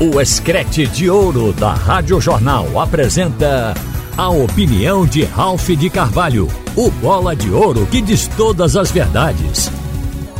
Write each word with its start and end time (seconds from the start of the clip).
O 0.00 0.20
Escrete 0.20 0.86
de 0.86 1.10
Ouro 1.10 1.52
da 1.52 1.74
Rádio 1.74 2.20
Jornal 2.20 2.80
apresenta 2.80 3.74
a 4.16 4.28
opinião 4.28 5.04
de 5.04 5.24
Ralph 5.24 5.70
de 5.70 5.90
Carvalho, 5.90 6.46
o 6.76 6.88
bola 6.88 7.34
de 7.34 7.50
ouro 7.50 7.84
que 7.84 8.00
diz 8.00 8.28
todas 8.28 8.76
as 8.76 8.92
verdades. 8.92 9.72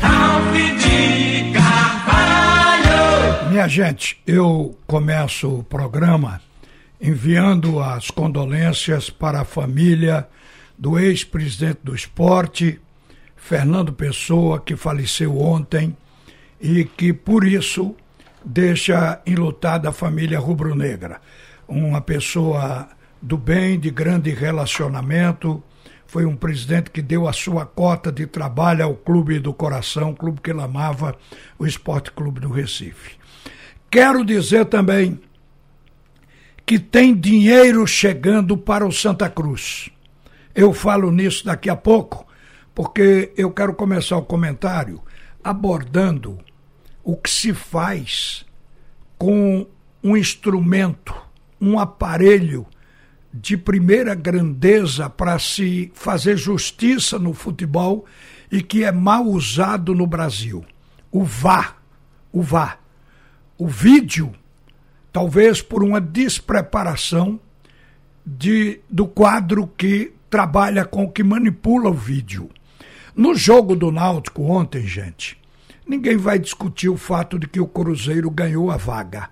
Ralph 0.00 0.54
de 0.54 1.52
Carvalho! 1.52 3.50
Minha 3.50 3.66
gente, 3.66 4.22
eu 4.24 4.78
começo 4.86 5.48
o 5.48 5.64
programa 5.64 6.40
enviando 7.00 7.80
as 7.80 8.12
condolências 8.12 9.10
para 9.10 9.40
a 9.40 9.44
família 9.44 10.28
do 10.78 10.96
ex-presidente 10.96 11.80
do 11.82 11.96
esporte, 11.96 12.80
Fernando 13.34 13.92
Pessoa, 13.92 14.60
que 14.60 14.76
faleceu 14.76 15.36
ontem 15.36 15.96
e 16.60 16.84
que 16.84 17.12
por 17.12 17.44
isso 17.44 17.96
deixa 18.44 19.20
enlutada 19.26 19.88
a 19.88 19.92
família 19.92 20.38
rubro-negra. 20.38 21.20
Uma 21.66 22.00
pessoa 22.00 22.88
do 23.20 23.36
bem, 23.36 23.78
de 23.78 23.90
grande 23.90 24.30
relacionamento, 24.30 25.62
foi 26.06 26.24
um 26.24 26.34
presidente 26.34 26.90
que 26.90 27.02
deu 27.02 27.28
a 27.28 27.32
sua 27.32 27.66
cota 27.66 28.10
de 28.10 28.26
trabalho 28.26 28.82
ao 28.82 28.94
Clube 28.94 29.38
do 29.38 29.52
Coração, 29.52 30.14
clube 30.14 30.40
que 30.40 30.50
ele 30.50 30.62
amava, 30.62 31.14
o 31.58 31.66
Esporte 31.66 32.10
Clube 32.10 32.40
do 32.40 32.50
Recife. 32.50 33.16
Quero 33.90 34.24
dizer 34.24 34.64
também 34.66 35.20
que 36.64 36.78
tem 36.78 37.14
dinheiro 37.14 37.86
chegando 37.86 38.56
para 38.56 38.86
o 38.86 38.92
Santa 38.92 39.28
Cruz. 39.28 39.90
Eu 40.54 40.72
falo 40.72 41.10
nisso 41.10 41.44
daqui 41.44 41.68
a 41.68 41.76
pouco, 41.76 42.26
porque 42.74 43.32
eu 43.36 43.50
quero 43.50 43.74
começar 43.74 44.16
o 44.16 44.24
comentário 44.24 45.02
abordando 45.44 46.38
o 47.08 47.16
que 47.16 47.30
se 47.30 47.54
faz 47.54 48.44
com 49.16 49.66
um 50.04 50.14
instrumento, 50.14 51.14
um 51.58 51.78
aparelho 51.78 52.66
de 53.32 53.56
primeira 53.56 54.14
grandeza 54.14 55.08
para 55.08 55.38
se 55.38 55.90
fazer 55.94 56.36
justiça 56.36 57.18
no 57.18 57.32
futebol 57.32 58.04
e 58.52 58.60
que 58.60 58.84
é 58.84 58.92
mal 58.92 59.24
usado 59.24 59.94
no 59.94 60.06
Brasil. 60.06 60.62
O 61.10 61.24
VAR. 61.24 61.78
O 62.30 62.42
VAR. 62.42 62.78
O 63.56 63.66
vídeo, 63.66 64.30
talvez 65.10 65.62
por 65.62 65.82
uma 65.82 66.02
despreparação 66.02 67.40
de, 68.24 68.80
do 68.90 69.08
quadro 69.08 69.66
que 69.78 70.12
trabalha 70.28 70.84
com 70.84 71.10
que 71.10 71.24
manipula 71.24 71.88
o 71.88 71.94
vídeo. 71.94 72.50
No 73.16 73.34
jogo 73.34 73.74
do 73.74 73.90
Náutico 73.90 74.42
ontem, 74.42 74.86
gente, 74.86 75.38
ninguém 75.88 76.16
vai 76.16 76.38
discutir 76.38 76.88
o 76.88 76.96
fato 76.96 77.38
de 77.38 77.48
que 77.48 77.60
o 77.60 77.66
Cruzeiro 77.66 78.30
ganhou 78.30 78.70
a 78.70 78.76
vaga. 78.76 79.30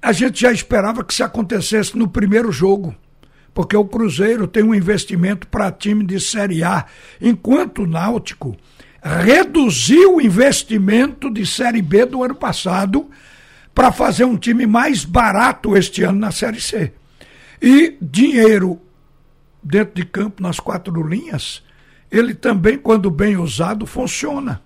A 0.00 0.12
gente 0.12 0.40
já 0.42 0.52
esperava 0.52 1.02
que 1.02 1.12
isso 1.12 1.24
acontecesse 1.24 1.96
no 1.96 2.06
primeiro 2.06 2.52
jogo, 2.52 2.94
porque 3.54 3.76
o 3.76 3.84
Cruzeiro 3.84 4.46
tem 4.46 4.62
um 4.62 4.74
investimento 4.74 5.48
para 5.48 5.72
time 5.72 6.04
de 6.04 6.20
Série 6.20 6.62
A, 6.62 6.84
enquanto 7.20 7.82
o 7.82 7.86
Náutico 7.86 8.56
reduziu 9.02 10.16
o 10.16 10.20
investimento 10.20 11.32
de 11.32 11.46
Série 11.46 11.82
B 11.82 12.04
do 12.04 12.22
ano 12.22 12.34
passado 12.34 13.08
para 13.74 13.90
fazer 13.90 14.24
um 14.24 14.36
time 14.36 14.66
mais 14.66 15.04
barato 15.04 15.76
este 15.76 16.02
ano 16.02 16.18
na 16.18 16.30
Série 16.30 16.60
C. 16.60 16.92
E 17.60 17.96
dinheiro 18.00 18.80
dentro 19.62 19.94
de 19.94 20.04
campo, 20.04 20.42
nas 20.42 20.60
quatro 20.60 21.06
linhas, 21.06 21.62
ele 22.10 22.34
também, 22.34 22.78
quando 22.78 23.10
bem 23.10 23.36
usado, 23.36 23.86
funciona. 23.86 24.62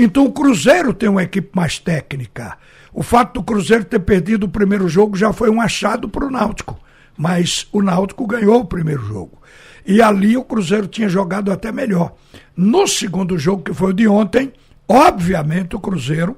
Então 0.00 0.24
o 0.24 0.32
Cruzeiro 0.32 0.94
tem 0.94 1.08
uma 1.08 1.24
equipe 1.24 1.50
mais 1.52 1.80
técnica. 1.80 2.56
O 2.92 3.02
fato 3.02 3.34
do 3.34 3.42
Cruzeiro 3.42 3.84
ter 3.84 3.98
perdido 3.98 4.44
o 4.44 4.48
primeiro 4.48 4.88
jogo 4.88 5.16
já 5.16 5.32
foi 5.32 5.50
um 5.50 5.60
achado 5.60 6.08
para 6.08 6.24
o 6.24 6.30
Náutico. 6.30 6.78
Mas 7.16 7.66
o 7.72 7.82
Náutico 7.82 8.24
ganhou 8.24 8.60
o 8.60 8.64
primeiro 8.64 9.02
jogo. 9.02 9.42
E 9.84 10.00
ali 10.00 10.36
o 10.36 10.44
Cruzeiro 10.44 10.86
tinha 10.86 11.08
jogado 11.08 11.50
até 11.50 11.72
melhor. 11.72 12.14
No 12.56 12.86
segundo 12.86 13.36
jogo, 13.36 13.64
que 13.64 13.74
foi 13.74 13.90
o 13.90 13.94
de 13.94 14.06
ontem, 14.06 14.52
obviamente 14.86 15.74
o 15.74 15.80
Cruzeiro 15.80 16.36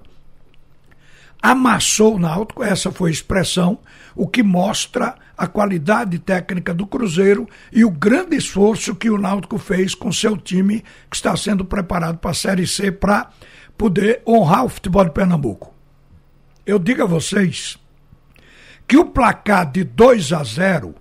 amassou 1.43 2.17
o 2.17 2.19
Náutico, 2.19 2.63
essa 2.63 2.91
foi 2.91 3.11
a 3.11 3.13
expressão, 3.13 3.79
o 4.15 4.29
que 4.29 4.43
mostra 4.43 5.15
a 5.37 5.47
qualidade 5.47 6.19
técnica 6.19 6.75
do 6.75 6.87
Cruzeiro 6.87 7.49
e 7.73 7.85
o 7.85 7.91
grande 7.91 8.37
esforço 8.37 8.95
que 8.95 9.09
o 9.09 9.19
Náutico 9.19 9.57
fez 9.57 9.95
com 9.95 10.13
seu 10.13 10.37
time 10.37 10.85
que 11.09 11.17
está 11.17 11.35
sendo 11.37 11.65
preparado 11.65 12.19
para 12.19 12.33
a 12.33 12.35
Série 12.35 12.67
C 12.67 12.93
para 12.93 13.31
poder 13.79 14.23
honrar 14.27 14.67
o 14.67 14.69
futebol 14.69 15.05
de 15.05 15.13
Pernambuco. 15.13 15.75
Eu 16.67 16.79
digo 16.79 17.03
a 17.03 17.07
vocês 17.07 17.79
que 18.87 18.99
o 18.99 19.07
placar 19.07 19.71
de 19.71 19.83
2 19.85 20.33
a 20.33 20.45
0 20.45 20.95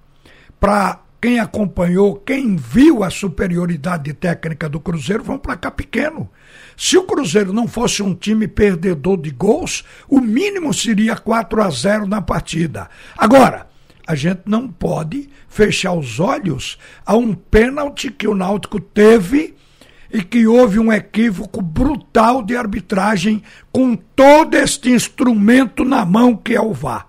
para 0.59 1.01
quem 1.22 1.40
acompanhou, 1.40 2.16
quem 2.16 2.56
viu 2.56 3.03
a 3.03 3.09
superioridade 3.09 4.13
técnica 4.13 4.69
do 4.69 4.80
Cruzeiro, 4.80 5.24
foi 5.24 5.35
um 5.35 5.40
placar 5.40 5.72
pequeno. 5.72 6.30
Se 6.78 6.97
o 6.97 7.03
Cruzeiro 7.03 7.52
não 7.52 7.68
fosse 7.68 8.02
um 8.02 8.16
time 8.16 8.47
perdedor 8.47 9.18
de 9.18 9.31
gols, 9.31 9.84
o 10.08 10.22
mínimo 10.22 10.74
seria 10.74 11.18
4 11.18 11.62
a 11.62 11.69
0 11.69 12.08
na 12.08 12.22
partida. 12.22 12.90
Agora, 13.18 13.68
a 14.08 14.16
gente 14.16 14.41
não 14.46 14.68
pode 14.68 15.29
fechar 15.47 15.94
os 15.94 16.19
olhos 16.19 16.78
a 17.06 17.16
um 17.18 17.34
pênalti 17.34 18.09
que 18.09 18.28
o 18.28 18.34
Náutico 18.34 18.79
teve 18.79 19.56
e 20.12 20.24
que 20.24 20.47
houve 20.47 20.79
um 20.79 20.91
equívoco 20.91 21.62
brutal 21.62 22.41
de 22.41 22.56
arbitragem 22.56 23.44
com 23.72 23.96
todo 23.96 24.56
este 24.56 24.90
instrumento 24.90 25.84
na 25.84 26.06
mão 26.06 26.35
que 26.35 26.56
é 26.56 26.62
o 26.62 26.74
VAR. 26.74 27.08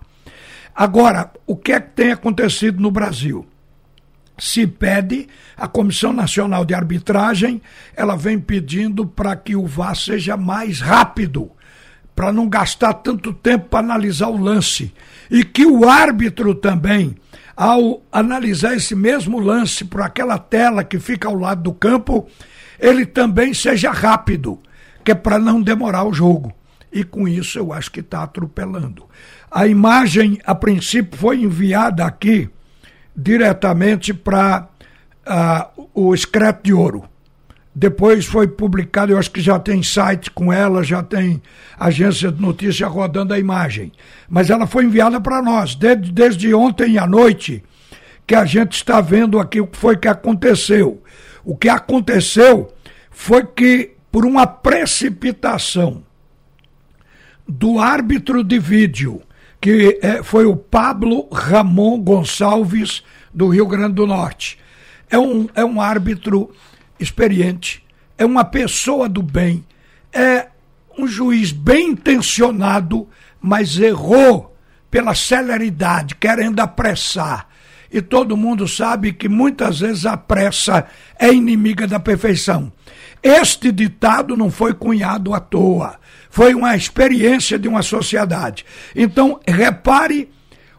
Agora, 0.75 1.31
o 1.47 1.55
que 1.55 1.71
é 1.71 1.79
que 1.79 1.89
tem 1.91 2.11
acontecido 2.11 2.81
no 2.81 2.91
Brasil? 2.91 3.47
Se 4.37 4.65
pede, 4.65 5.27
a 5.55 5.67
Comissão 5.67 6.11
Nacional 6.11 6.65
de 6.65 6.73
Arbitragem, 6.73 7.61
ela 7.95 8.15
vem 8.15 8.39
pedindo 8.39 9.05
para 9.05 9.35
que 9.35 9.55
o 9.55 9.67
VAR 9.67 9.95
seja 9.95 10.35
mais 10.35 10.79
rápido 10.79 11.51
para 12.15 12.31
não 12.31 12.47
gastar 12.47 12.93
tanto 12.95 13.33
tempo 13.33 13.69
para 13.69 13.79
analisar 13.79 14.27
o 14.27 14.37
lance. 14.37 14.93
E 15.29 15.43
que 15.43 15.65
o 15.65 15.87
árbitro 15.87 16.53
também, 16.53 17.15
ao 17.55 18.01
analisar 18.11 18.75
esse 18.75 18.95
mesmo 18.95 19.39
lance 19.39 19.85
por 19.85 20.01
aquela 20.01 20.37
tela 20.37 20.83
que 20.83 20.99
fica 20.99 21.27
ao 21.27 21.35
lado 21.35 21.63
do 21.63 21.73
campo, 21.73 22.27
ele 22.79 23.05
também 23.05 23.53
seja 23.53 23.91
rápido, 23.91 24.59
que 25.03 25.11
é 25.11 25.15
para 25.15 25.39
não 25.39 25.61
demorar 25.61 26.03
o 26.03 26.13
jogo. 26.13 26.53
E 26.91 27.03
com 27.03 27.27
isso 27.27 27.57
eu 27.57 27.71
acho 27.71 27.91
que 27.91 28.01
está 28.01 28.23
atropelando. 28.23 29.05
A 29.49 29.67
imagem, 29.67 30.39
a 30.45 30.53
princípio, 30.53 31.17
foi 31.17 31.41
enviada 31.41 32.05
aqui 32.05 32.49
diretamente 33.15 34.13
para 34.13 34.67
uh, 35.27 35.87
o 35.93 36.13
Excreto 36.13 36.63
de 36.63 36.73
Ouro. 36.73 37.03
Depois 37.73 38.25
foi 38.25 38.47
publicado, 38.47 39.13
eu 39.13 39.17
acho 39.17 39.31
que 39.31 39.39
já 39.39 39.57
tem 39.57 39.81
site 39.81 40.29
com 40.29 40.51
ela, 40.51 40.83
já 40.83 41.01
tem 41.01 41.41
agência 41.79 42.29
de 42.29 42.41
notícia 42.41 42.85
rodando 42.85 43.33
a 43.33 43.39
imagem. 43.39 43.93
Mas 44.29 44.49
ela 44.49 44.67
foi 44.67 44.83
enviada 44.83 45.21
para 45.21 45.41
nós, 45.41 45.73
desde, 45.73 46.11
desde 46.11 46.53
ontem 46.53 46.97
à 46.97 47.07
noite, 47.07 47.63
que 48.27 48.35
a 48.35 48.43
gente 48.43 48.73
está 48.73 48.99
vendo 48.99 49.39
aqui 49.39 49.61
o 49.61 49.67
que 49.67 49.77
foi 49.77 49.95
que 49.95 50.07
aconteceu. 50.07 51.01
O 51.45 51.55
que 51.55 51.69
aconteceu 51.69 52.73
foi 53.09 53.45
que, 53.45 53.91
por 54.11 54.25
uma 54.25 54.45
precipitação 54.45 56.03
do 57.47 57.79
árbitro 57.79 58.43
de 58.43 58.59
vídeo, 58.59 59.21
que 59.61 59.99
é, 60.01 60.23
foi 60.23 60.45
o 60.45 60.55
Pablo 60.55 61.29
Ramon 61.31 62.01
Gonçalves, 62.01 63.03
do 63.31 63.47
Rio 63.47 63.67
Grande 63.67 63.93
do 63.93 64.07
Norte. 64.07 64.57
É 65.09 65.19
um, 65.19 65.47
é 65.53 65.63
um 65.63 65.79
árbitro 65.79 66.51
experiente, 66.99 67.85
é 68.17 68.25
uma 68.25 68.43
pessoa 68.43 69.07
do 69.07 69.21
bem, 69.21 69.63
é 70.11 70.47
um 70.97 71.07
juiz 71.07 71.51
bem 71.51 71.91
intencionado, 71.91 73.07
mas 73.39 73.77
errou 73.77 74.57
pela 74.89 75.13
celeridade, 75.13 76.15
querendo 76.15 76.59
apressar. 76.59 77.47
E 77.91 78.01
todo 78.01 78.37
mundo 78.37 78.67
sabe 78.67 79.13
que 79.13 79.29
muitas 79.29 79.79
vezes 79.79 80.05
a 80.05 80.17
pressa 80.17 80.87
é 81.19 81.31
inimiga 81.31 81.87
da 81.87 81.99
perfeição. 81.99 82.71
Este 83.23 83.71
ditado 83.71 84.35
não 84.35 84.49
foi 84.49 84.73
cunhado 84.73 85.33
à 85.33 85.39
toa, 85.39 85.99
foi 86.29 86.55
uma 86.55 86.75
experiência 86.75 87.59
de 87.59 87.67
uma 87.67 87.81
sociedade. 87.81 88.65
Então, 88.95 89.39
repare 89.47 90.29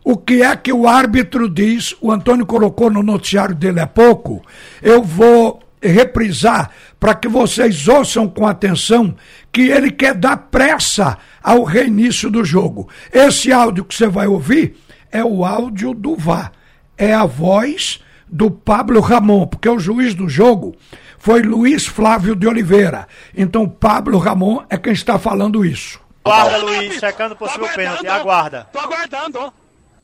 o 0.05 0.17
que 0.17 0.43
é 0.43 0.56
que 0.56 0.73
o 0.73 0.89
árbitro 0.89 1.49
diz, 1.49 1.94
o 2.00 2.11
Antônio 2.11 2.44
colocou 2.44 2.91
no 2.91 3.03
noticiário 3.03 3.55
dele 3.55 3.79
há 3.79 3.87
pouco. 3.87 4.44
Eu 4.83 5.03
vou 5.03 5.62
reprisar 5.81 6.71
para 6.99 7.15
que 7.15 7.29
vocês 7.29 7.87
ouçam 7.89 8.29
com 8.29 8.47
atenção 8.47 9.15
que 9.50 9.62
ele 9.62 9.91
quer 9.91 10.15
dar 10.15 10.37
pressa 10.37 11.19
ao 11.43 11.62
reinício 11.65 12.31
do 12.31 12.44
jogo. 12.44 12.89
Esse 13.12 13.53
áudio 13.53 13.85
que 13.85 13.94
você 13.94 14.09
vai 14.09 14.27
ouvir 14.27 14.77
é 15.11 15.25
o 15.25 15.44
áudio 15.44 15.94
do 15.94 16.17
VAR. 16.17 16.53
É 16.97 17.12
a 17.12 17.25
voz 17.25 18.00
do 18.32 18.50
Pablo 18.50 19.00
Ramon, 19.00 19.46
porque 19.46 19.69
o 19.69 19.79
juiz 19.79 20.14
do 20.14 20.26
jogo 20.26 20.75
foi 21.19 21.43
Luiz 21.43 21.87
Flávio 21.87 22.34
de 22.34 22.49
Oliveira. 22.49 23.06
Então, 23.37 23.69
Pablo 23.69 24.17
Ramon 24.19 24.64
é 24.70 24.79
quem 24.79 24.94
está 24.94 25.19
falando 25.19 25.64
isso. 25.64 26.00
Aguarda, 26.25 26.58
Luiz, 26.58 26.94
checando 26.99 27.37
possível 27.37 27.69
pênalti. 27.75 28.06
Aguarda. 28.06 28.67
Tô 28.73 28.79
aguardando. 28.79 29.52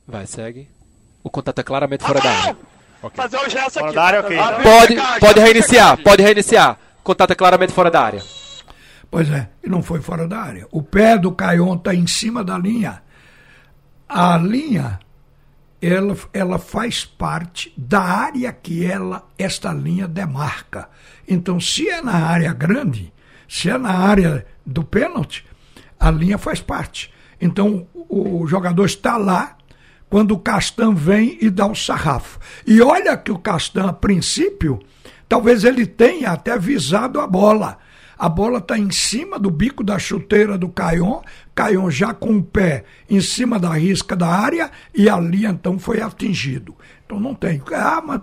Vai, 0.07 0.27
segue. 0.27 0.69
O 1.25 1.31
contato 1.31 1.59
é 1.61 1.63
claramente 1.63 2.05
fora 2.05 2.21
da 2.21 2.31
área. 2.31 2.57
Fazer 3.15 3.37
o 3.39 3.49
gesto 3.49 3.75
Fora 3.75 3.87
aqui. 3.87 3.95
da 3.95 4.05
área, 4.05 4.21
ok. 4.21 4.39
Abre 4.39 4.63
Pode, 4.63 5.21
pode 5.21 5.41
reiniciar, 5.41 5.97
pode 6.03 6.23
reiniciar. 6.23 6.77
Contato 7.03 7.31
é 7.31 7.35
claramente 7.35 7.73
fora 7.73 7.91
da 7.91 8.03
área. 8.03 8.23
Pois 9.11 9.31
é, 9.31 9.49
e 9.65 9.69
não 9.69 9.83
foi 9.83 10.01
fora 10.01 10.27
da 10.29 10.39
área. 10.39 10.67
O 10.71 10.83
pé 10.83 11.17
do 11.17 11.33
Caion 11.33 11.77
está 11.77 11.95
em 11.95 12.07
cima 12.07 12.43
da 12.45 12.59
linha. 12.59 13.01
A 14.09 14.37
linha, 14.37 14.99
ela, 15.81 16.17
ela 16.33 16.59
faz 16.59 17.05
parte 17.05 17.73
da 17.77 18.01
área 18.01 18.53
que 18.53 18.85
ela, 18.85 19.27
esta 19.39 19.73
linha 19.73 20.09
demarca. 20.09 20.89
Então, 21.27 21.61
se 21.61 21.89
é 21.89 22.03
na 22.03 22.15
área 22.15 22.53
grande, 22.53 23.13
se 23.49 23.71
é 23.71 23.79
na 23.79 23.93
área 23.93 24.47
do 24.65 24.83
pênalti, 24.83 25.45
a 25.99 26.11
linha 26.11 26.39
faz 26.39 26.61
parte. 26.61 27.13
Então, 27.41 27.87
o, 27.95 28.43
o 28.43 28.47
jogador 28.47 28.85
está 28.85 29.17
lá 29.17 29.57
quando 30.09 30.33
o 30.33 30.39
Castan 30.39 30.95
vem 30.95 31.39
e 31.41 31.51
dá 31.51 31.67
o 31.67 31.75
sarrafo. 31.75 32.39
E 32.67 32.81
olha 32.81 33.17
que 33.17 33.31
o 33.31 33.39
Castan, 33.39 33.89
a 33.89 33.93
princípio, 33.93 34.81
talvez 35.29 35.65
ele 35.65 35.87
tenha 35.87 36.31
até 36.31 36.59
visado 36.59 37.21
a 37.21 37.27
bola. 37.27 37.79
A 38.19 38.29
bola 38.29 38.59
está 38.59 38.77
em 38.77 38.91
cima 38.91 39.39
do 39.39 39.49
bico 39.49 39.85
da 39.85 39.99
chuteira 39.99 40.59
do 40.59 40.69
Caion, 40.69 41.21
Caion 41.55 41.89
já 41.89 42.13
com 42.13 42.39
o 42.39 42.43
pé 42.43 42.85
em 43.09 43.21
cima 43.21 43.61
da 43.61 43.73
risca 43.75 44.17
da 44.17 44.27
área 44.27 44.71
e 44.93 45.09
ali 45.09 45.47
então 45.47 45.79
foi 45.79 46.01
atingido. 46.01 46.75
Então 47.07 47.21
não 47.21 47.35
tem. 47.35 47.63
Ah, 47.73 48.03
mas 48.05 48.21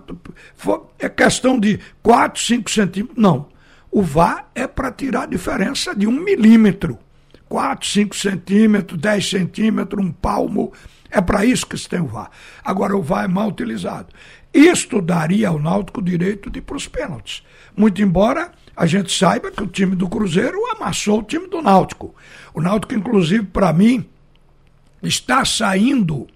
é 0.98 1.08
questão 1.08 1.58
de 1.58 1.80
4, 2.02 2.42
5 2.42 2.70
centímetros. 2.70 3.18
Não. 3.18 3.48
O 3.90 4.02
VAR 4.02 4.50
é 4.54 4.66
para 4.66 4.92
tirar 4.92 5.22
a 5.22 5.26
diferença 5.26 5.94
de 5.94 6.06
um 6.06 6.12
milímetro. 6.12 6.98
4, 7.48 7.88
5 7.88 8.16
centímetros, 8.16 9.00
10 9.00 9.30
centímetros, 9.30 10.04
um 10.04 10.12
palmo. 10.12 10.72
É 11.10 11.20
para 11.20 11.44
isso 11.44 11.66
que 11.66 11.78
se 11.78 11.88
tem 11.88 12.00
o 12.00 12.06
VAR. 12.06 12.30
Agora, 12.62 12.96
o 12.96 13.02
VAR 13.02 13.24
é 13.24 13.28
mal 13.28 13.48
utilizado. 13.48 14.08
Isto 14.52 15.00
daria 15.00 15.48
ao 15.48 15.58
Náutico 15.58 16.00
o 16.00 16.04
direito 16.04 16.50
de 16.50 16.58
ir 16.58 16.62
para 16.62 16.76
os 16.76 16.88
pênaltis. 16.88 17.42
Muito 17.76 18.02
embora 18.02 18.52
a 18.76 18.84
gente 18.84 19.10
saiba 19.10 19.50
que 19.50 19.62
o 19.62 19.66
time 19.66 19.96
do 19.96 20.08
Cruzeiro 20.08 20.58
amassou 20.76 21.20
o 21.20 21.22
time 21.22 21.48
do 21.48 21.62
Náutico. 21.62 22.14
O 22.52 22.60
Náutico, 22.60 22.94
inclusive, 22.94 23.44
para 23.46 23.72
mim, 23.72 24.06
está 25.02 25.44
saindo 25.46 26.26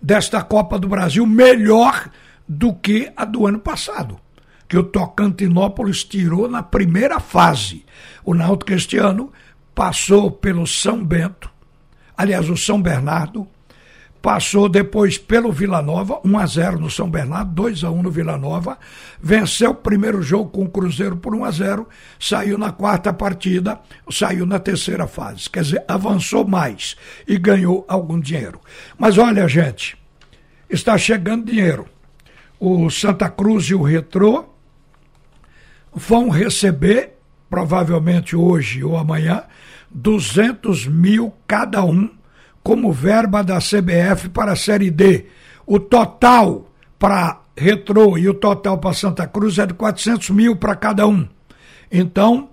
desta 0.00 0.42
Copa 0.42 0.78
do 0.78 0.88
Brasil 0.88 1.26
melhor 1.26 2.10
do 2.48 2.72
que 2.72 3.12
a 3.14 3.26
do 3.26 3.46
ano 3.46 3.58
passado, 3.58 4.18
que 4.66 4.76
o 4.76 4.82
Tocantinópolis 4.82 6.02
tirou 6.02 6.48
na 6.48 6.62
primeira 6.62 7.20
fase. 7.20 7.84
O 8.24 8.32
Náutico 8.32 8.72
este 8.72 8.96
ano 8.96 9.30
passou 9.74 10.30
pelo 10.30 10.66
São 10.66 11.04
Bento, 11.04 11.50
aliás, 12.16 12.48
o 12.48 12.56
São 12.56 12.80
Bernardo, 12.80 13.46
passou 14.22 14.68
depois 14.68 15.18
pelo 15.18 15.50
Vila 15.50 15.82
Nova, 15.82 16.20
1 16.24 16.38
a 16.38 16.46
0 16.46 16.78
no 16.78 16.88
São 16.88 17.10
Bernardo, 17.10 17.52
2 17.52 17.82
a 17.82 17.90
1 17.90 18.02
no 18.04 18.10
Vila 18.10 18.38
Nova, 18.38 18.78
venceu 19.20 19.72
o 19.72 19.74
primeiro 19.74 20.22
jogo 20.22 20.48
com 20.48 20.62
o 20.62 20.70
Cruzeiro 20.70 21.16
por 21.16 21.34
1 21.34 21.44
a 21.44 21.50
0, 21.50 21.88
saiu 22.20 22.56
na 22.56 22.70
quarta 22.70 23.12
partida, 23.12 23.80
saiu 24.08 24.46
na 24.46 24.60
terceira 24.60 25.08
fase, 25.08 25.50
quer 25.50 25.64
dizer, 25.64 25.84
avançou 25.88 26.46
mais 26.46 26.96
e 27.26 27.36
ganhou 27.36 27.84
algum 27.88 28.20
dinheiro. 28.20 28.60
Mas 28.96 29.18
olha, 29.18 29.48
gente, 29.48 29.98
está 30.70 30.96
chegando 30.96 31.46
dinheiro. 31.46 31.86
O 32.60 32.88
Santa 32.90 33.28
Cruz 33.28 33.64
e 33.64 33.74
o 33.74 33.82
Retrô 33.82 34.44
vão 35.92 36.28
receber, 36.28 37.18
provavelmente 37.50 38.36
hoje 38.36 38.84
ou 38.84 38.96
amanhã, 38.96 39.42
200 39.90 40.86
mil 40.86 41.34
cada 41.46 41.84
um 41.84 42.08
como 42.62 42.92
verba 42.92 43.42
da 43.42 43.58
CBF 43.58 44.28
para 44.28 44.52
a 44.52 44.56
Série 44.56 44.90
D. 44.90 45.26
O 45.66 45.78
total 45.78 46.70
para 46.98 47.40
Retrô 47.56 48.16
e 48.16 48.28
o 48.28 48.34
total 48.34 48.78
para 48.78 48.94
Santa 48.94 49.26
Cruz 49.26 49.58
é 49.58 49.66
de 49.66 49.74
400 49.74 50.30
mil 50.30 50.56
para 50.56 50.74
cada 50.74 51.06
um. 51.06 51.28
Então, 51.90 52.50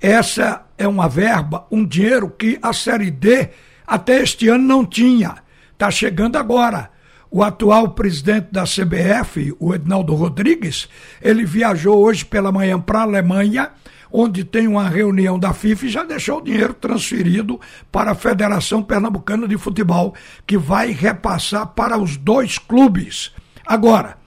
essa 0.00 0.66
é 0.76 0.86
uma 0.86 1.08
verba, 1.08 1.66
um 1.70 1.86
dinheiro 1.86 2.28
que 2.28 2.58
a 2.60 2.72
Série 2.72 3.10
D 3.10 3.50
até 3.86 4.20
este 4.20 4.48
ano 4.48 4.64
não 4.64 4.84
tinha. 4.84 5.36
Está 5.72 5.90
chegando 5.90 6.36
agora. 6.36 6.90
O 7.30 7.42
atual 7.42 7.90
presidente 7.90 8.48
da 8.52 8.64
CBF, 8.64 9.56
o 9.58 9.74
Ednaldo 9.74 10.14
Rodrigues, 10.14 10.86
ele 11.20 11.46
viajou 11.46 11.96
hoje 11.98 12.26
pela 12.26 12.52
manhã 12.52 12.78
para 12.78 12.98
a 12.98 13.02
Alemanha, 13.02 13.70
onde 14.12 14.44
tem 14.44 14.68
uma 14.68 14.88
reunião 14.88 15.38
da 15.38 15.54
FIFA 15.54 15.86
e 15.86 15.88
já 15.88 16.04
deixou 16.04 16.38
o 16.38 16.42
dinheiro 16.42 16.74
transferido 16.74 17.58
para 17.90 18.10
a 18.10 18.14
Federação 18.14 18.82
Pernambucana 18.82 19.48
de 19.48 19.56
Futebol, 19.56 20.14
que 20.46 20.58
vai 20.58 20.92
repassar 20.92 21.68
para 21.68 21.96
os 21.96 22.16
dois 22.18 22.58
clubes. 22.58 23.32
Agora, 23.66 24.18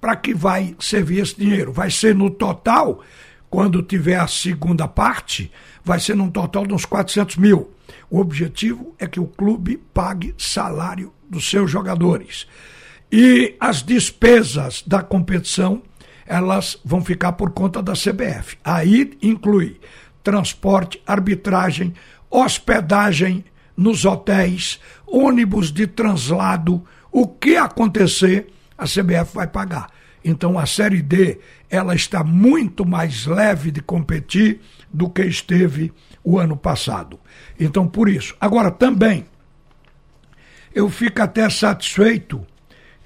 para 0.00 0.14
que 0.14 0.32
vai 0.32 0.76
servir 0.78 1.20
esse 1.20 1.36
dinheiro? 1.36 1.72
Vai 1.72 1.90
ser 1.90 2.14
no 2.14 2.30
total, 2.30 3.02
quando 3.50 3.82
tiver 3.82 4.16
a 4.16 4.28
segunda 4.28 4.86
parte, 4.86 5.50
vai 5.84 5.98
ser 5.98 6.14
num 6.14 6.30
total 6.30 6.64
de 6.64 6.72
uns 6.72 6.84
400 6.84 7.36
mil. 7.36 7.70
O 8.08 8.20
objetivo 8.20 8.94
é 8.98 9.06
que 9.06 9.18
o 9.18 9.26
clube 9.26 9.82
pague 9.92 10.34
salário 10.38 11.12
dos 11.28 11.48
seus 11.48 11.68
jogadores. 11.70 12.46
E 13.10 13.56
as 13.58 13.82
despesas 13.82 14.82
da 14.86 15.02
competição, 15.02 15.82
elas 16.26 16.78
vão 16.84 17.04
ficar 17.04 17.32
por 17.32 17.50
conta 17.50 17.82
da 17.82 17.92
CBF. 17.92 18.58
Aí 18.64 19.16
inclui 19.22 19.78
transporte, 20.22 21.00
arbitragem, 21.06 21.94
hospedagem 22.30 23.44
nos 23.76 24.04
hotéis, 24.04 24.80
ônibus 25.06 25.70
de 25.70 25.86
translado, 25.86 26.84
o 27.12 27.28
que 27.28 27.56
acontecer, 27.56 28.48
a 28.76 28.84
CBF 28.84 29.34
vai 29.34 29.46
pagar. 29.46 29.88
Então 30.24 30.58
a 30.58 30.66
Série 30.66 31.00
D, 31.00 31.38
ela 31.70 31.94
está 31.94 32.24
muito 32.24 32.84
mais 32.84 33.26
leve 33.26 33.70
de 33.70 33.80
competir 33.80 34.60
do 34.92 35.08
que 35.08 35.22
esteve 35.22 35.92
o 36.24 36.38
ano 36.38 36.56
passado. 36.56 37.20
Então 37.58 37.86
por 37.86 38.08
isso. 38.08 38.34
Agora 38.40 38.70
também 38.70 39.26
eu 40.74 40.90
fico 40.90 41.22
até 41.22 41.48
satisfeito 41.48 42.44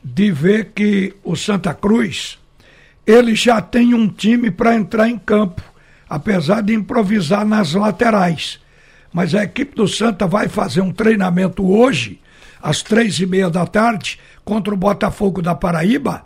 de 0.03 0.33
ver 0.33 0.73
que 0.73 1.15
o 1.23 1.37
Santa 1.37 1.75
Cruz 1.75 2.40
ele 3.11 3.35
já 3.35 3.61
tem 3.61 3.93
um 3.93 4.09
time 4.09 4.51
para 4.51 4.77
entrar 4.77 5.09
em 5.09 5.19
campo, 5.19 5.63
apesar 6.09 6.63
de 6.63 6.73
improvisar 6.73 7.45
nas 7.45 7.75
laterais. 7.75 8.61
Mas 9.13 9.35
a 9.35 9.43
equipe 9.43 9.75
do 9.75 9.89
Santa 9.89 10.27
vai 10.27 10.49
fazer 10.49 10.81
um 10.81 10.93
treinamento 10.93 11.69
hoje, 11.69 12.21
às 12.63 12.83
três 12.83 13.19
e 13.19 13.27
meia 13.27 13.51
da 13.51 13.67
tarde, 13.67 14.19
contra 14.45 14.73
o 14.73 14.77
Botafogo 14.77 15.43
da 15.43 15.55
Paraíba. 15.55 16.25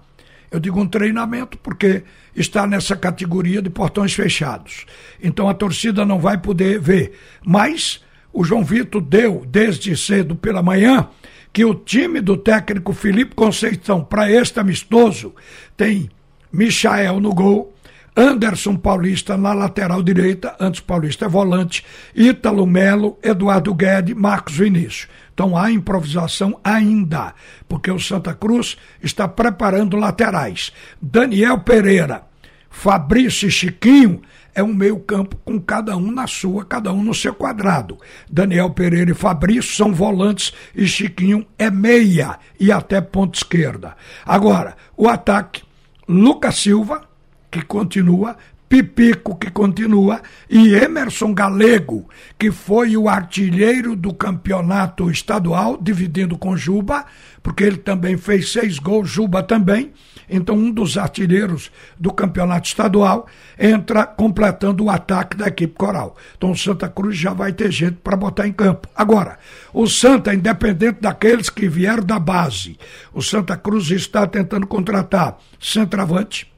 Eu 0.50 0.60
digo 0.60 0.80
um 0.80 0.86
treinamento 0.86 1.56
porque 1.58 2.04
está 2.36 2.66
nessa 2.66 2.94
categoria 2.94 3.62
de 3.62 3.70
portões 3.70 4.12
fechados. 4.12 4.84
Então 5.22 5.48
a 5.48 5.54
torcida 5.54 6.04
não 6.04 6.18
vai 6.18 6.38
poder 6.38 6.78
ver. 6.78 7.18
Mas 7.44 8.04
o 8.32 8.44
João 8.44 8.62
Vitor 8.62 9.00
deu, 9.00 9.44
desde 9.48 9.96
cedo 9.96 10.36
pela 10.36 10.62
manhã, 10.62 11.08
que 11.52 11.64
o 11.64 11.74
time 11.74 12.20
do 12.20 12.36
técnico 12.36 12.92
Felipe 12.92 13.34
Conceição 13.34 14.04
para 14.04 14.30
este 14.30 14.60
amistoso 14.60 15.34
tem 15.76 16.10
Michael 16.54 17.20
no 17.20 17.34
gol, 17.34 17.74
Anderson 18.16 18.76
Paulista 18.76 19.36
na 19.36 19.52
lateral 19.52 20.00
direita, 20.00 20.54
antes 20.60 20.80
Paulista 20.80 21.24
é 21.24 21.28
volante, 21.28 21.84
Ítalo 22.14 22.64
Melo, 22.64 23.18
Eduardo 23.20 23.74
Guedes, 23.74 24.14
Marcos 24.14 24.56
Vinícius. 24.56 25.08
Então 25.32 25.56
há 25.56 25.72
improvisação 25.72 26.60
ainda, 26.62 27.34
porque 27.68 27.90
o 27.90 27.98
Santa 27.98 28.32
Cruz 28.32 28.76
está 29.02 29.26
preparando 29.26 29.96
laterais. 29.96 30.72
Daniel 31.02 31.58
Pereira, 31.58 32.22
Fabrício 32.70 33.48
e 33.48 33.50
Chiquinho 33.50 34.22
é 34.54 34.62
um 34.62 34.72
meio-campo 34.72 35.36
com 35.44 35.60
cada 35.60 35.96
um 35.96 36.12
na 36.12 36.28
sua, 36.28 36.64
cada 36.64 36.92
um 36.92 37.02
no 37.02 37.12
seu 37.12 37.34
quadrado. 37.34 37.98
Daniel 38.30 38.70
Pereira 38.70 39.10
e 39.10 39.14
Fabrício 39.14 39.74
são 39.74 39.92
volantes 39.92 40.52
e 40.72 40.86
Chiquinho 40.86 41.44
é 41.58 41.68
meia 41.68 42.38
e 42.60 42.70
até 42.70 43.00
ponta 43.00 43.38
esquerda. 43.38 43.96
Agora, 44.24 44.76
o 44.96 45.08
ataque, 45.08 45.64
Lucas 46.06 46.56
Silva, 46.56 47.08
que 47.50 47.62
continua, 47.62 48.36
Pipico, 48.74 49.36
que 49.36 49.52
continua, 49.52 50.20
e 50.50 50.74
Emerson 50.74 51.32
Galego, 51.32 52.08
que 52.36 52.50
foi 52.50 52.96
o 52.96 53.08
artilheiro 53.08 53.94
do 53.94 54.12
campeonato 54.12 55.08
estadual, 55.08 55.78
dividindo 55.80 56.36
com 56.36 56.56
Juba, 56.56 57.04
porque 57.40 57.62
ele 57.62 57.76
também 57.76 58.16
fez 58.16 58.50
seis 58.50 58.80
gols, 58.80 59.08
Juba 59.08 59.44
também. 59.44 59.92
Então, 60.28 60.56
um 60.56 60.72
dos 60.72 60.98
artilheiros 60.98 61.70
do 61.96 62.12
campeonato 62.12 62.66
estadual 62.66 63.28
entra 63.56 64.04
completando 64.04 64.82
o 64.82 64.90
ataque 64.90 65.36
da 65.36 65.46
equipe 65.46 65.74
coral. 65.74 66.16
Então, 66.36 66.50
o 66.50 66.56
Santa 66.56 66.88
Cruz 66.88 67.16
já 67.16 67.32
vai 67.32 67.52
ter 67.52 67.70
gente 67.70 67.98
para 68.02 68.16
botar 68.16 68.48
em 68.48 68.52
campo. 68.52 68.88
Agora, 68.96 69.38
o 69.72 69.86
Santa, 69.86 70.34
independente 70.34 71.00
daqueles 71.00 71.48
que 71.48 71.68
vieram 71.68 72.02
da 72.02 72.18
base, 72.18 72.76
o 73.12 73.22
Santa 73.22 73.56
Cruz 73.56 73.88
está 73.92 74.26
tentando 74.26 74.66
contratar 74.66 75.38
centroavante 75.60 76.52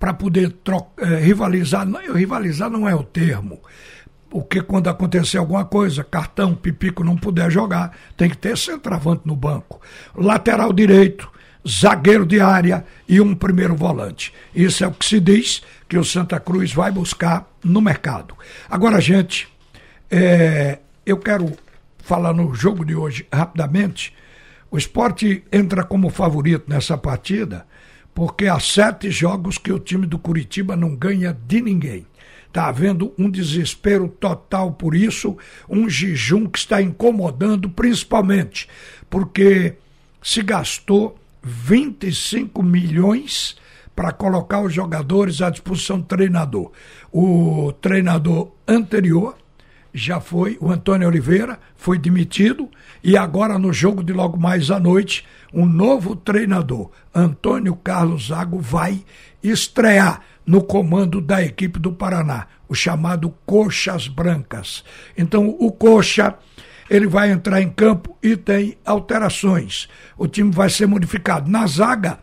para 0.00 0.14
poder 0.14 0.56
eh, 0.96 1.16
rivalizar. 1.16 1.86
Rivalizar 2.14 2.70
não 2.70 2.88
é 2.88 2.94
o 2.94 3.04
termo. 3.04 3.60
porque 4.30 4.62
quando 4.62 4.88
acontecer 4.88 5.38
alguma 5.38 5.64
coisa, 5.64 6.04
cartão, 6.04 6.54
pipico 6.54 7.02
não 7.02 7.16
puder 7.16 7.50
jogar, 7.50 7.96
tem 8.16 8.30
que 8.30 8.38
ter 8.38 8.56
centroavante 8.56 9.22
no 9.24 9.34
banco. 9.34 9.80
Lateral 10.14 10.72
direito, 10.72 11.28
zagueiro 11.68 12.24
de 12.24 12.40
área 12.40 12.84
e 13.08 13.20
um 13.20 13.34
primeiro 13.34 13.74
volante. 13.74 14.32
Isso 14.54 14.84
é 14.84 14.86
o 14.86 14.92
que 14.92 15.04
se 15.04 15.18
diz 15.18 15.62
que 15.88 15.98
o 15.98 16.04
Santa 16.04 16.38
Cruz 16.38 16.72
vai 16.72 16.92
buscar 16.92 17.44
no 17.62 17.80
mercado. 17.80 18.36
Agora, 18.70 19.00
gente, 19.00 19.48
é, 20.08 20.78
eu 21.04 21.18
quero 21.18 21.52
falar 21.98 22.32
no 22.32 22.54
jogo 22.54 22.84
de 22.84 22.94
hoje 22.94 23.26
rapidamente. 23.32 24.14
O 24.70 24.78
esporte 24.78 25.42
entra 25.50 25.82
como 25.82 26.08
favorito 26.08 26.66
nessa 26.68 26.96
partida, 26.96 27.66
porque 28.14 28.46
há 28.46 28.58
sete 28.58 29.10
jogos 29.10 29.58
que 29.58 29.72
o 29.72 29.78
time 29.78 30.06
do 30.06 30.18
Curitiba 30.18 30.76
não 30.76 30.94
ganha 30.94 31.36
de 31.46 31.60
ninguém. 31.60 32.06
Está 32.46 32.66
havendo 32.66 33.14
um 33.16 33.30
desespero 33.30 34.08
total 34.08 34.72
por 34.72 34.94
isso, 34.94 35.36
um 35.68 35.88
jejum 35.88 36.46
que 36.46 36.58
está 36.58 36.82
incomodando, 36.82 37.70
principalmente 37.70 38.68
porque 39.08 39.74
se 40.22 40.42
gastou 40.42 41.18
25 41.42 42.62
milhões 42.62 43.56
para 43.94 44.12
colocar 44.12 44.62
os 44.62 44.72
jogadores 44.72 45.42
à 45.42 45.50
disposição 45.50 45.98
do 45.98 46.06
treinador. 46.06 46.70
O 47.12 47.72
treinador 47.80 48.52
anterior 48.66 49.36
já 49.92 50.20
foi, 50.20 50.56
o 50.60 50.70
Antônio 50.70 51.08
Oliveira, 51.08 51.58
foi 51.76 51.98
demitido 51.98 52.68
e 53.02 53.16
agora 53.16 53.58
no 53.58 53.72
jogo 53.72 54.02
de 54.02 54.12
logo 54.12 54.38
mais 54.38 54.70
à 54.70 54.78
noite, 54.78 55.24
um 55.52 55.66
novo 55.66 56.14
treinador, 56.14 56.90
Antônio 57.14 57.74
Carlos 57.76 58.28
Zago, 58.28 58.58
vai 58.58 59.04
estrear 59.42 60.20
no 60.46 60.62
comando 60.62 61.20
da 61.20 61.42
equipe 61.42 61.78
do 61.78 61.92
Paraná, 61.92 62.46
o 62.68 62.74
chamado 62.74 63.34
Coxas 63.46 64.08
Brancas. 64.08 64.84
Então, 65.16 65.48
o 65.58 65.70
Coxa 65.72 66.34
ele 66.90 67.06
vai 67.06 67.30
entrar 67.30 67.62
em 67.62 67.70
campo 67.70 68.16
e 68.20 68.36
tem 68.36 68.76
alterações. 68.84 69.88
O 70.18 70.26
time 70.26 70.50
vai 70.50 70.68
ser 70.68 70.86
modificado. 70.86 71.48
Na 71.48 71.64
zaga, 71.68 72.18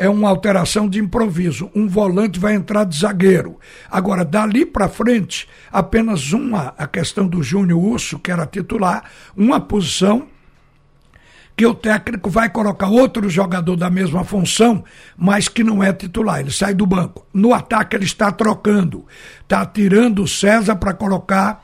é 0.00 0.08
uma 0.08 0.30
alteração 0.30 0.88
de 0.88 0.98
improviso. 0.98 1.70
Um 1.74 1.86
volante 1.86 2.40
vai 2.40 2.54
entrar 2.54 2.84
de 2.84 2.98
zagueiro. 2.98 3.58
Agora, 3.90 4.24
dali 4.24 4.64
para 4.64 4.88
frente, 4.88 5.46
apenas 5.70 6.32
uma, 6.32 6.72
a 6.78 6.86
questão 6.86 7.28
do 7.28 7.42
Júnior 7.42 7.78
Urso, 7.78 8.18
que 8.18 8.32
era 8.32 8.46
titular, 8.46 9.04
uma 9.36 9.60
posição 9.60 10.26
que 11.54 11.66
o 11.66 11.74
técnico 11.74 12.30
vai 12.30 12.48
colocar 12.48 12.88
outro 12.88 13.28
jogador 13.28 13.76
da 13.76 13.90
mesma 13.90 14.24
função, 14.24 14.82
mas 15.18 15.48
que 15.48 15.62
não 15.62 15.84
é 15.84 15.92
titular, 15.92 16.40
ele 16.40 16.50
sai 16.50 16.72
do 16.72 16.86
banco. 16.86 17.26
No 17.34 17.52
ataque 17.52 17.94
ele 17.94 18.06
está 18.06 18.32
trocando, 18.32 19.04
está 19.42 19.66
tirando 19.66 20.22
o 20.22 20.28
César 20.28 20.76
para 20.76 20.94
colocar 20.94 21.62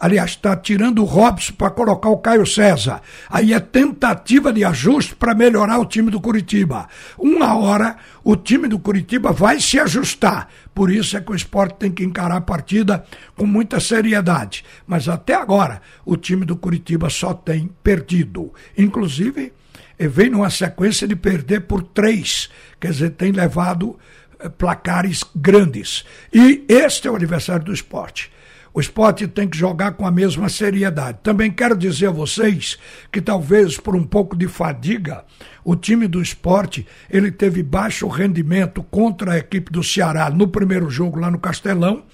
Aliás, 0.00 0.30
está 0.30 0.54
tirando 0.56 1.02
o 1.02 1.04
Robson 1.04 1.52
para 1.54 1.70
colocar 1.70 2.08
o 2.08 2.18
Caio 2.18 2.46
César. 2.46 3.02
Aí 3.28 3.52
é 3.52 3.58
tentativa 3.58 4.52
de 4.52 4.64
ajuste 4.64 5.16
para 5.16 5.34
melhorar 5.34 5.78
o 5.78 5.84
time 5.84 6.10
do 6.10 6.20
Curitiba. 6.20 6.88
Uma 7.18 7.56
hora 7.56 7.96
o 8.22 8.36
time 8.36 8.68
do 8.68 8.78
Curitiba 8.78 9.32
vai 9.32 9.60
se 9.60 9.78
ajustar. 9.80 10.48
Por 10.72 10.90
isso 10.90 11.16
é 11.16 11.20
que 11.20 11.32
o 11.32 11.34
esporte 11.34 11.76
tem 11.78 11.90
que 11.90 12.04
encarar 12.04 12.36
a 12.36 12.40
partida 12.40 13.04
com 13.36 13.44
muita 13.44 13.80
seriedade. 13.80 14.64
Mas 14.86 15.08
até 15.08 15.34
agora, 15.34 15.82
o 16.04 16.16
time 16.16 16.44
do 16.44 16.56
Curitiba 16.56 17.10
só 17.10 17.34
tem 17.34 17.68
perdido. 17.82 18.52
Inclusive, 18.76 19.52
vem 19.98 20.30
numa 20.30 20.50
sequência 20.50 21.08
de 21.08 21.16
perder 21.16 21.62
por 21.62 21.82
três. 21.82 22.48
Quer 22.78 22.92
dizer, 22.92 23.10
tem 23.10 23.32
levado 23.32 23.98
eh, 24.38 24.48
placares 24.48 25.24
grandes. 25.34 26.04
E 26.32 26.64
este 26.68 27.08
é 27.08 27.10
o 27.10 27.16
aniversário 27.16 27.64
do 27.64 27.72
esporte. 27.72 28.30
O 28.78 28.80
esporte 28.80 29.26
tem 29.26 29.48
que 29.48 29.58
jogar 29.58 29.94
com 29.94 30.06
a 30.06 30.10
mesma 30.10 30.48
seriedade. 30.48 31.18
Também 31.20 31.50
quero 31.50 31.76
dizer 31.76 32.06
a 32.06 32.12
vocês 32.12 32.78
que 33.10 33.20
talvez 33.20 33.76
por 33.76 33.96
um 33.96 34.04
pouco 34.04 34.36
de 34.36 34.46
fadiga, 34.46 35.24
o 35.64 35.74
time 35.74 36.06
do 36.06 36.22
esporte 36.22 36.86
ele 37.10 37.32
teve 37.32 37.60
baixo 37.60 38.06
rendimento 38.06 38.80
contra 38.84 39.32
a 39.32 39.38
equipe 39.38 39.72
do 39.72 39.82
Ceará 39.82 40.30
no 40.30 40.46
primeiro 40.46 40.88
jogo 40.88 41.18
lá 41.18 41.28
no 41.28 41.40
Castelão 41.40 42.04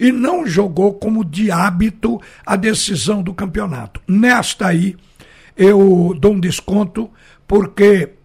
e 0.00 0.10
não 0.10 0.44
jogou 0.44 0.94
como 0.94 1.24
de 1.24 1.52
hábito 1.52 2.20
a 2.44 2.56
decisão 2.56 3.22
do 3.22 3.32
campeonato. 3.32 4.00
Nesta 4.04 4.66
aí, 4.66 4.96
eu 5.56 6.16
dou 6.18 6.32
um 6.32 6.40
desconto 6.40 7.08
porque 7.46 8.17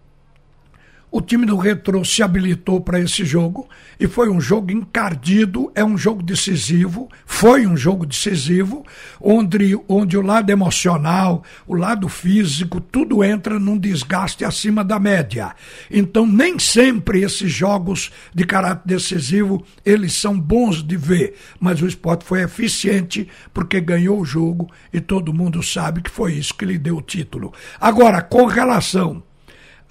o 1.16 1.22
time 1.22 1.46
do 1.46 1.56
Retro 1.58 2.04
se 2.04 2.24
habilitou 2.24 2.82
para 2.82 3.00
esse 3.00 3.24
jogo 3.24 3.70
e 4.00 4.08
foi 4.08 4.32
um 4.32 4.42
jogo 4.42 4.72
encardido, 4.72 5.72
é 5.76 5.86
um 5.86 5.96
jogo 5.96 6.24
decisivo, 6.24 7.08
foi 7.24 7.68
um 7.68 7.78
jogo 7.78 8.04
decisivo, 8.04 8.84
onde, 9.22 9.80
onde 9.88 10.18
o 10.18 10.24
lado 10.24 10.50
emocional, 10.50 11.44
o 11.68 11.76
lado 11.76 12.10
físico, 12.10 12.82
tudo 12.82 13.24
entra 13.24 13.60
num 13.60 13.78
desgaste 13.78 14.44
acima 14.44 14.84
da 14.84 14.98
média. 14.98 15.54
Então, 15.92 16.26
nem 16.26 16.58
sempre 16.58 17.22
esses 17.22 17.52
jogos 17.52 18.12
de 18.34 18.44
caráter 18.44 18.82
decisivo, 18.84 19.64
eles 19.86 20.14
são 20.14 20.40
bons 20.40 20.82
de 20.82 20.98
ver, 20.98 21.36
mas 21.60 21.80
o 21.80 21.86
esporte 21.86 22.26
foi 22.26 22.42
eficiente 22.42 23.28
porque 23.54 23.80
ganhou 23.80 24.20
o 24.20 24.26
jogo 24.26 24.68
e 24.92 25.00
todo 25.00 25.32
mundo 25.32 25.62
sabe 25.62 26.02
que 26.02 26.10
foi 26.10 26.34
isso 26.34 26.56
que 26.56 26.66
lhe 26.66 26.80
deu 26.80 26.98
o 26.98 27.04
título. 27.04 27.54
Agora, 27.80 28.20
com 28.20 28.48
relação 28.48 29.22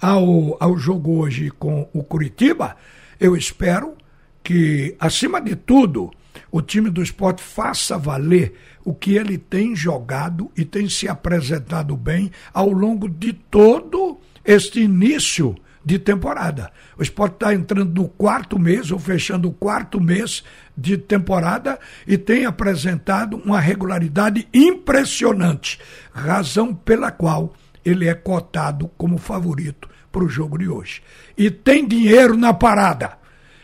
ao, 0.03 0.57
ao 0.59 0.77
jogo 0.77 1.19
hoje 1.19 1.49
com 1.49 1.87
o 1.93 2.03
Curitiba, 2.03 2.75
eu 3.17 3.37
espero 3.37 3.95
que, 4.43 4.97
acima 4.99 5.39
de 5.39 5.55
tudo, 5.55 6.11
o 6.51 6.61
time 6.61 6.89
do 6.89 7.01
esporte 7.01 7.41
faça 7.41 7.97
valer 7.97 8.53
o 8.83 8.93
que 8.93 9.15
ele 9.15 9.37
tem 9.37 9.73
jogado 9.73 10.51
e 10.57 10.65
tem 10.65 10.89
se 10.89 11.07
apresentado 11.07 11.95
bem 11.95 12.29
ao 12.53 12.69
longo 12.69 13.07
de 13.07 13.31
todo 13.31 14.19
este 14.43 14.81
início 14.81 15.55
de 15.85 15.97
temporada. 15.97 16.69
O 16.97 17.01
esporte 17.01 17.35
está 17.35 17.53
entrando 17.53 18.01
no 18.01 18.09
quarto 18.09 18.59
mês, 18.59 18.91
ou 18.91 18.99
fechando 18.99 19.47
o 19.47 19.53
quarto 19.53 20.01
mês 20.01 20.43
de 20.77 20.97
temporada, 20.97 21.79
e 22.05 22.17
tem 22.17 22.45
apresentado 22.45 23.37
uma 23.37 23.59
regularidade 23.61 24.49
impressionante, 24.53 25.79
razão 26.11 26.75
pela 26.75 27.09
qual 27.09 27.53
ele 27.85 28.09
é 28.09 28.13
cotado 28.13 28.91
como 28.97 29.17
favorito 29.17 29.92
para 30.13 30.23
o 30.23 30.29
jogo 30.29 30.59
de 30.59 30.69
hoje. 30.69 31.01
E 31.35 31.49
tem 31.49 31.85
dinheiro 31.85 32.37
na 32.37 32.53
parada. 32.53 33.17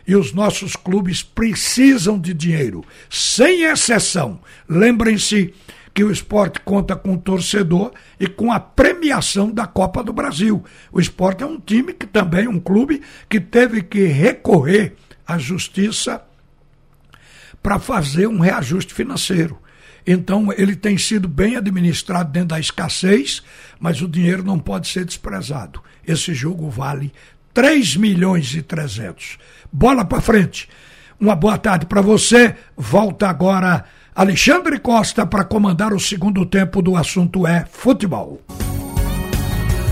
E 0.05 0.15
os 0.15 0.33
nossos 0.33 0.75
clubes 0.75 1.21
precisam 1.21 2.19
de 2.19 2.33
dinheiro, 2.33 2.83
sem 3.07 3.61
exceção. 3.61 4.39
Lembrem-se 4.67 5.53
que 5.93 6.03
o 6.03 6.11
esporte 6.11 6.59
conta 6.61 6.95
com 6.95 7.13
o 7.13 7.19
torcedor 7.19 7.91
e 8.19 8.25
com 8.27 8.51
a 8.51 8.59
premiação 8.59 9.51
da 9.51 9.67
Copa 9.67 10.03
do 10.03 10.11
Brasil. 10.11 10.63
O 10.91 10.99
esporte 10.99 11.43
é 11.43 11.45
um 11.45 11.59
time 11.59 11.93
que 11.93 12.07
também, 12.07 12.47
um 12.47 12.59
clube 12.59 13.03
que 13.29 13.39
teve 13.39 13.83
que 13.83 14.05
recorrer 14.05 14.95
à 15.27 15.37
justiça 15.37 16.23
para 17.61 17.77
fazer 17.77 18.27
um 18.27 18.39
reajuste 18.39 18.93
financeiro. 18.93 19.59
Então, 20.05 20.53
ele 20.57 20.75
tem 20.75 20.97
sido 20.97 21.27
bem 21.27 21.55
administrado 21.55 22.31
dentro 22.31 22.49
da 22.49 22.59
escassez, 22.59 23.43
mas 23.79 24.01
o 24.01 24.07
dinheiro 24.07 24.43
não 24.43 24.59
pode 24.59 24.87
ser 24.87 25.05
desprezado. 25.05 25.81
Esse 26.07 26.33
jogo 26.33 26.69
vale 26.69 27.11
3 27.53 27.95
milhões 27.97 28.53
e 28.55 28.61
300. 28.61 29.37
Bola 29.71 30.05
para 30.05 30.21
frente. 30.21 30.67
Uma 31.19 31.35
boa 31.35 31.57
tarde 31.57 31.85
para 31.85 32.01
você. 32.01 32.55
Volta 32.77 33.27
agora 33.27 33.85
Alexandre 34.19 34.77
Costa 34.79 35.25
para 35.25 35.45
comandar 35.45 35.93
o 35.93 35.99
segundo 35.99 36.45
tempo 36.45 36.81
do 36.81 36.97
assunto 36.97 37.47
é 37.47 37.65
futebol. 37.71 38.41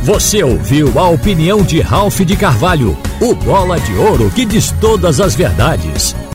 Você 0.04 0.44
ouviu 0.44 1.00
a 1.00 1.08
opinião 1.08 1.64
de 1.64 1.80
Ralph 1.80 2.20
de 2.20 2.36
Carvalho, 2.36 2.98
o 3.22 3.34
bola 3.34 3.80
de 3.80 3.94
ouro 3.94 4.30
que 4.30 4.44
diz 4.44 4.72
todas 4.82 5.22
as 5.22 5.34
verdades. 5.34 6.14